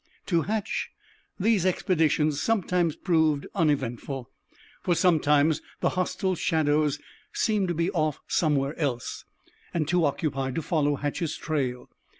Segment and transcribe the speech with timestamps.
[0.25, 0.89] To Hatch
[1.39, 4.31] these expeditions sometimes proved uneventful,
[4.81, 6.97] for sometimes the hostile shadows
[7.33, 9.25] seemed to be off somewhere else,
[9.75, 11.87] and too occupied to follow Hatch's trail.